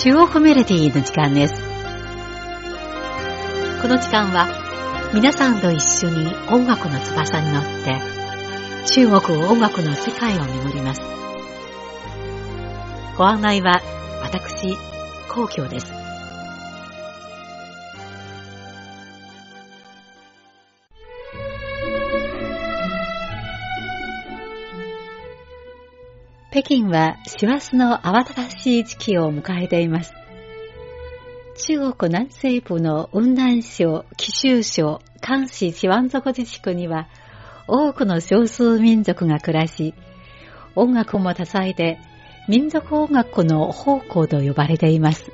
[0.00, 1.54] 中央メレディーの時間です。
[3.82, 4.46] この時間は
[5.12, 8.00] 皆さんと一緒に音楽の翼に乗って
[8.92, 11.00] 中国音楽の世界を巡ります。
[13.16, 13.82] ご案内は
[14.22, 14.76] 私、
[15.28, 15.97] 皇居です。
[26.60, 30.12] 北京は師走の慌ただしい時期を迎えています。
[31.54, 37.06] 中国南西部の雲南省、貴州省、関市チワン族自治区には
[37.68, 39.94] 多くの少数民族が暮らし、
[40.74, 42.00] 音楽も多彩で
[42.48, 45.30] 民族音楽の宝庫と呼ばれています。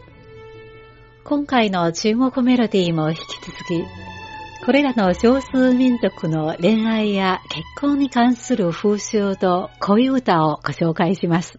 [1.24, 3.82] 今回の中国メロディーも引き続き、
[4.64, 11.58] これらの少数民族の恋愛や結婚に関する風習と恋歌をご紹介します。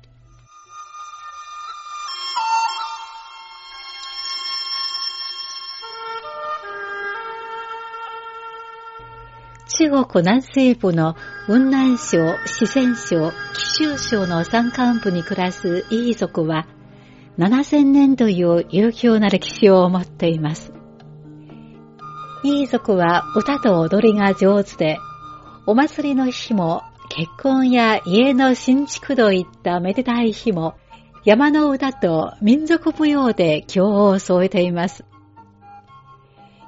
[9.78, 16.66] 中国南西部の雲南省、四川省、貴州省の山間部に暮らすイー族は、
[17.38, 20.75] 7000年という悠久な歴史を持っています。
[22.46, 25.00] イー族は歌と踊りが上手で、
[25.66, 30.76] お祭りの日も結婚や家の新築といっためでたい日も
[31.24, 35.06] 山の歌と民族舞踊で今日を添えています。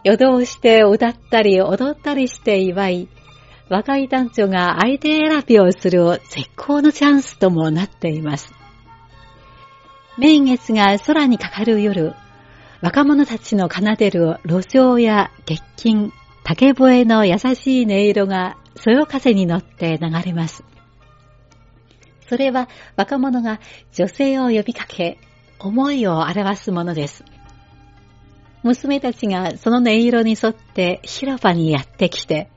[0.03, 3.07] 夜通して歌ったり踊ったりして祝い、
[3.69, 8.51] 若い男女が相手選びをする絶好のチャンスともなっています。
[10.17, 12.15] 名月が空にかかる夜、
[12.79, 20.63] 若者たちの奏でる路上や月金、竹笛の優しい音色がそよ風に乗って流れます。
[22.29, 23.59] それは若者が
[23.93, 25.17] 女性を呼びかけ、
[25.59, 27.23] 思いを表すものです。
[28.61, 32.49] 娘たちがその音色に沿って広場にやってきて、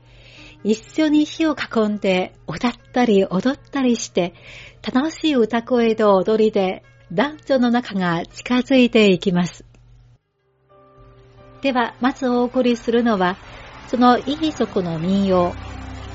[0.63, 4.35] 一緒に火を囲んで歌ったり踊ったりして、
[4.83, 9.70] 楽しい歌声と踊りで男女の仲が近づいていきます。
[11.61, 13.39] では、まずお送りするのは、
[13.85, 15.59] そのイギ族の民謡、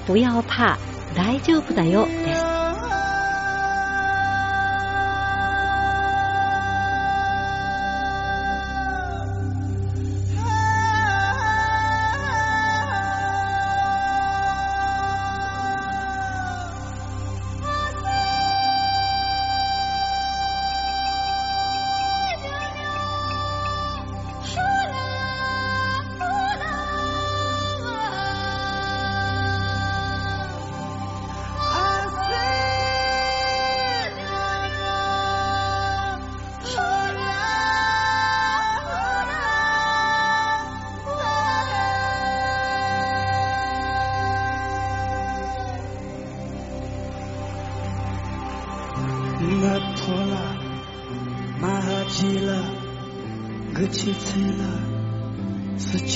[0.05, 0.81] 不要怕、
[1.13, 2.17] 大丈夫だよ。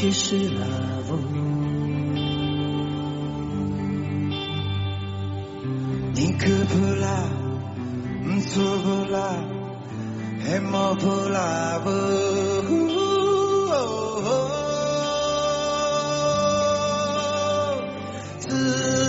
[0.00, 1.40] Just the love of me
[6.14, 7.28] 憎不啦，
[8.48, 9.18] 错不啦，
[10.42, 11.90] 还莫不啦不。
[18.38, 18.99] 自。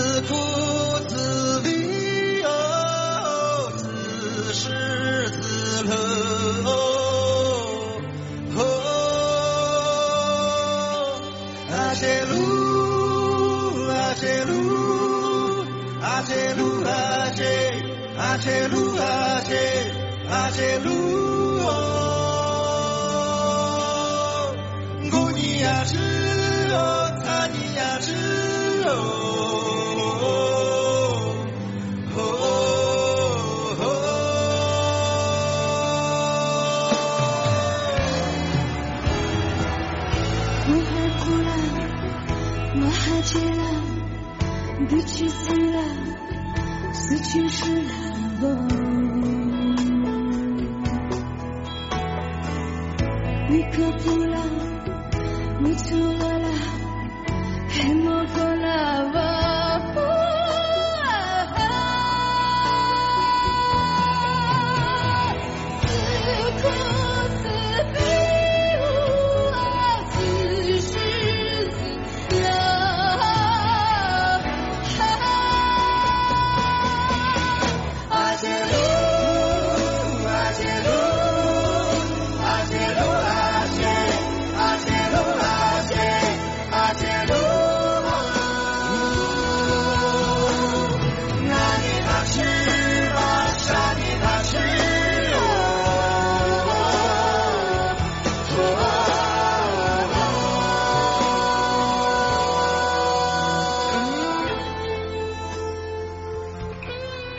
[20.52, 21.11] 街路。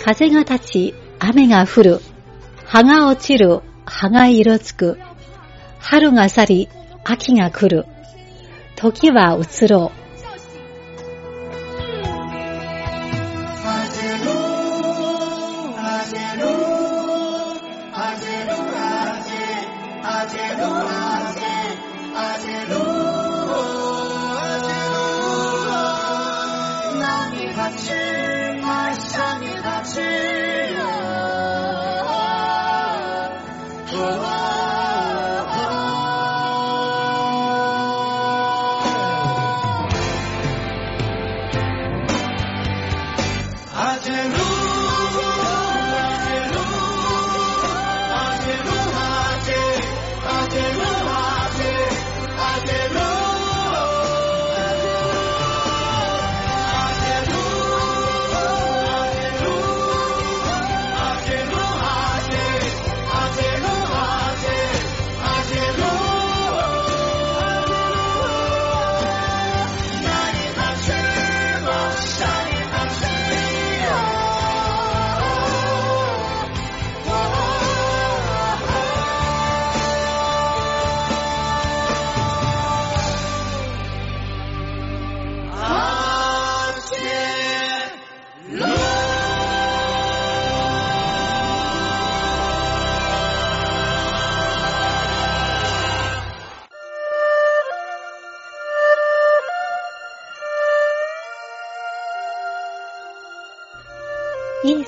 [0.05, 2.01] 風が立ち、雨が降る。
[2.67, 4.99] 葉が落ちる、葉が色つく。
[5.79, 6.69] 春が去り、
[7.05, 7.87] 秋が来る。
[8.75, 10.02] 時は移ろう。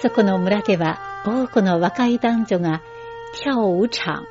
[0.05, 2.83] イ族の村では多くの若い男女が
[3.43, 4.23] 跳舞場、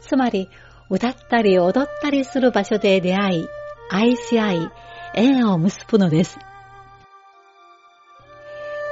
[0.00, 0.48] つまり
[0.88, 3.46] 歌ったり踊ったりする場所で出会い、
[3.90, 4.70] 愛し合い、
[5.14, 6.38] 縁を結ぶのです。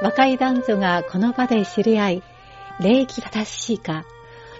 [0.03, 2.23] 若い男女がこの場で知り合い、
[2.79, 4.05] 礼儀正しいか、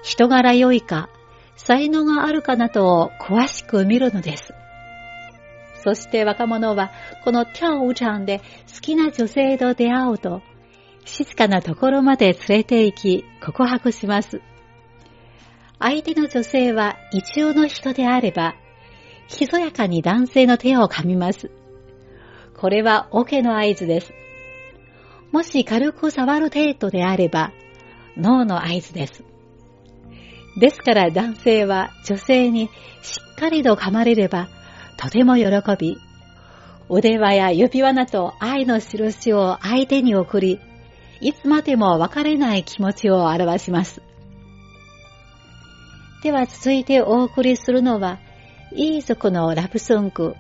[0.02, 1.10] 人柄良いか、
[1.58, 4.52] 才能があるかなどを詳しく見るのです。
[5.84, 6.90] そして若者は
[7.24, 8.40] この跳舞場で
[8.74, 10.42] 好きな女性と出会うと、
[11.06, 14.42] 静かなところまで連れて行き告白します。
[15.80, 18.56] 相手の女性は一応の人であれば、
[19.28, 21.50] ひそやかに男性の手を噛みます。
[22.56, 24.14] これはオケの合図です。
[25.32, 27.52] もし軽く触る程度であれば、
[28.18, 29.24] 脳の合図です。
[30.60, 32.70] ですから男性は女性に
[33.02, 34.50] しっかりと噛まれれば、
[34.98, 35.46] とても喜
[35.80, 35.98] び、
[36.90, 40.60] 腕輪や指輪など愛の印を相手に送り、
[41.22, 44.02] いつまでも別れない気持ちを表します。
[46.24, 48.20] では続いてお送りするのは、
[48.74, 50.36] いい族のラブソング、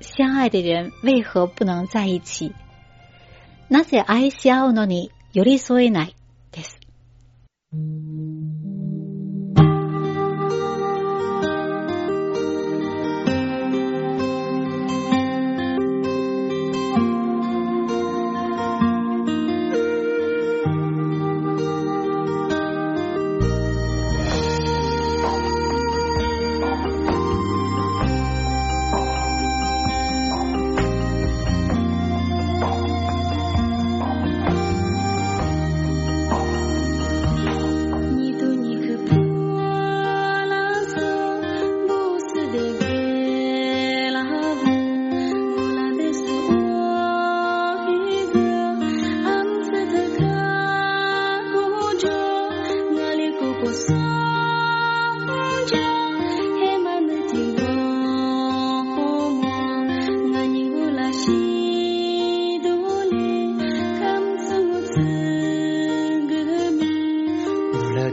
[0.00, 2.54] 相愛的人为何不能在一起
[3.70, 6.14] なぜ愛し合うのに寄り添えない？
[6.50, 6.78] です。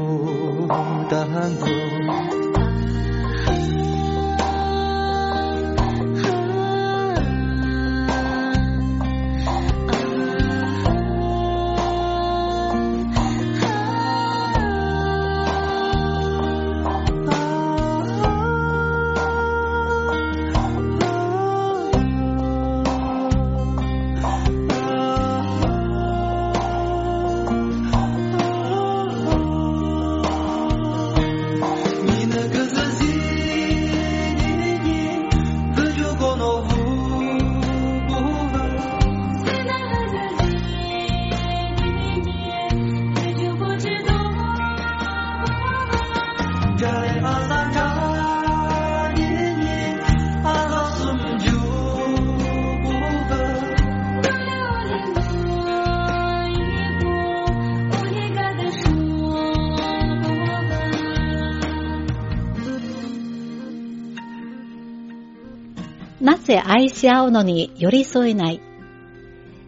[66.44, 68.62] せ愛し合うのに寄り添えない？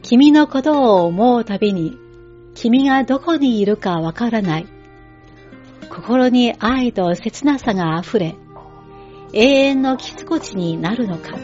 [0.03, 1.97] 君のことを思うたびに
[2.53, 4.67] 君がどこにいるかわからない。
[5.89, 8.35] 心に愛と切なさが溢れ、
[9.33, 11.37] 永遠のきつこちになるのか。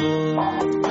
[0.00, 0.89] 了。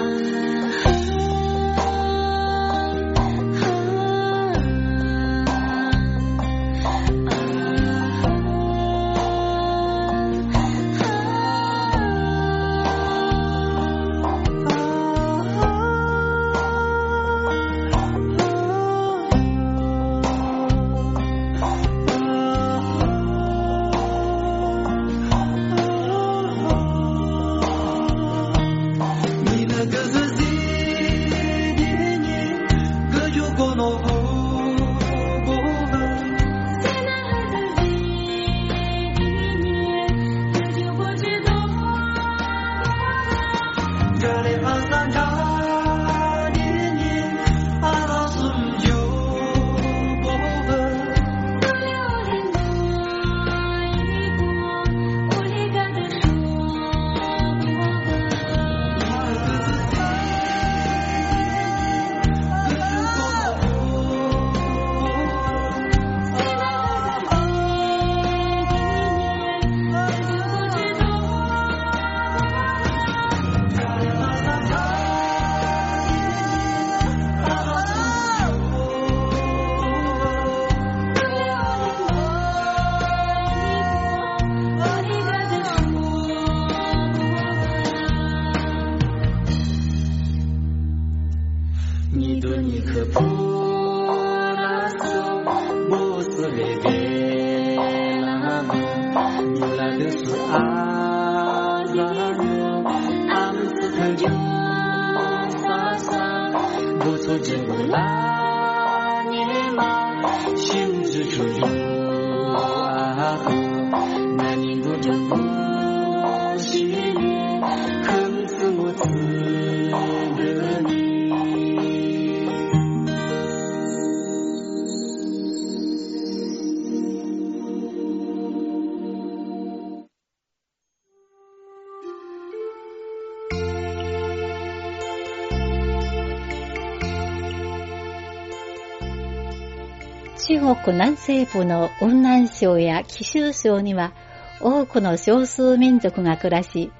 [140.91, 144.13] 南西部の雲南省や貴州省には
[144.61, 146.91] 多くの少数民族が暮らし、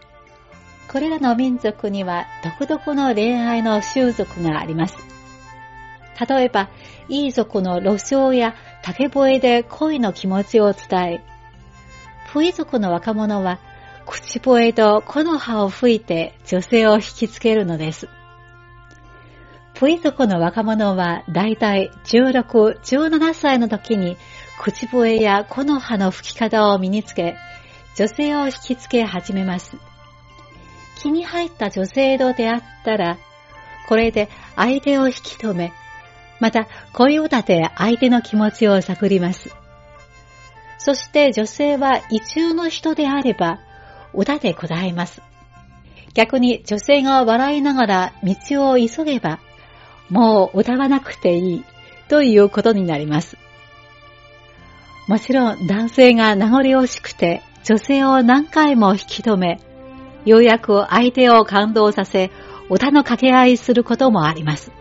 [0.91, 4.97] これらの民族には独特の恋愛の習俗があります。
[6.27, 6.69] 例えば、
[7.07, 11.23] いい族の路上や竹笛で恋の気持ちを伝え、
[12.27, 13.59] 不意族の若者は
[14.05, 18.07] 口笛と木の葉を吹いて女性を引きつけるのです。
[19.79, 24.17] プイ族の若者はだいたい16、17歳の時に
[24.59, 27.37] 口笛や木の葉の吹き方を身につけ、
[27.95, 29.77] 女性を引きつけ始めます。
[30.97, 33.17] 気に入った女性と出会ったら、
[33.87, 35.71] これで相手を引き止め、
[36.41, 39.49] また声を立て相手の気持ちを探ります。
[40.77, 43.61] そして女性は異中の人であれば、
[44.13, 45.21] 歌で答えます。
[46.13, 49.39] 逆に女性が笑いながら道を急げば、
[50.09, 51.65] もう歌わなくていい
[52.07, 53.37] ということになります。
[55.07, 59.59] もちろん男性が名残惜しくて女性を何回も引き止め、
[60.25, 62.31] ようやく相手を感動させ、
[62.69, 64.71] 歌の掛け合いすることもあります。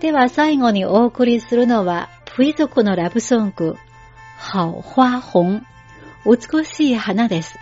[0.00, 3.76] では最後にお送りするのは、プイ族のラブソング、
[4.52, 5.62] 好花紅、
[6.24, 7.58] 美しい花です。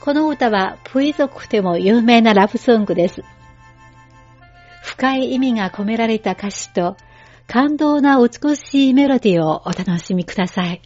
[0.00, 3.22] この歌はプイ族でも有名なラブソングです。
[4.86, 6.96] 深い意味が込められた歌詞と
[7.48, 10.80] 感動な美しいメロディをお楽しみください。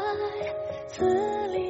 [0.00, 0.54] 在
[0.88, 1.69] 字里。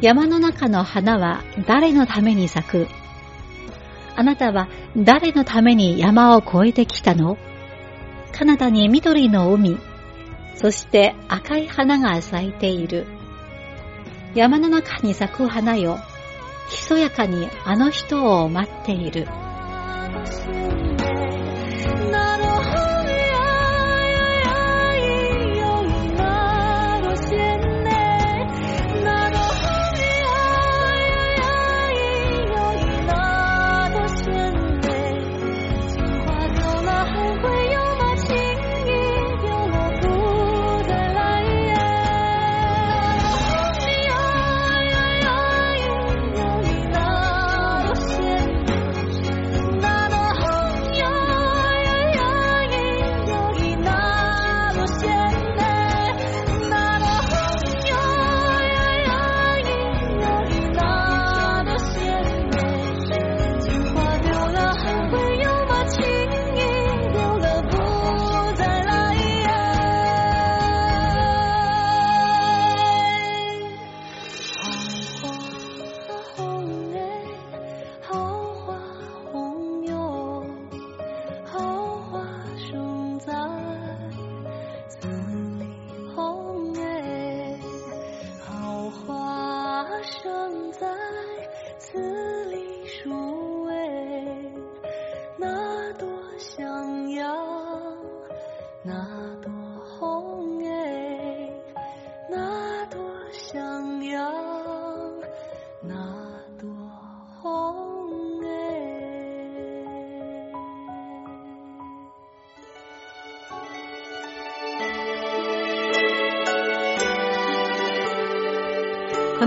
[0.00, 2.88] 山の中の花は誰のために咲く？
[4.14, 7.36] あなたは誰のために山を越えてきたの？
[8.32, 9.76] 彼方に緑の海、
[10.54, 13.06] そして赤い花が咲いている。
[14.36, 15.98] 山の中に咲く花よ、
[16.70, 19.26] ひそやかにあの人を待っている。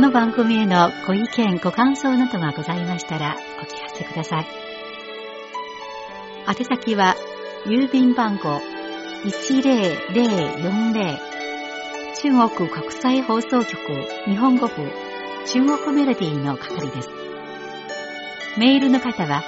[0.02, 4.48] この番組へのご意見、ご感想などがございましたらお聞かせください。
[6.48, 7.16] 宛先は、
[7.68, 8.60] 郵便番号
[9.24, 11.20] 10040
[12.20, 13.78] 中国国際放送局
[14.26, 14.92] 日本語部
[15.46, 17.10] 中国メロディーの係です。
[18.58, 19.44] メールの方は、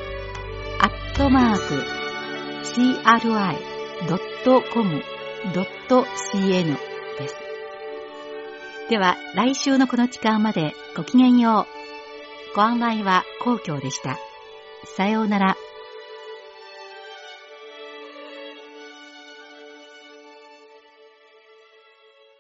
[0.79, 1.83] アットマーク
[2.63, 5.03] CRI .com.cn
[7.19, 7.35] です。
[8.89, 11.67] では、来週のこの時間までごきげんよ
[12.53, 12.55] う。
[12.55, 14.17] ご案内は公共でした。
[14.95, 15.57] さようなら。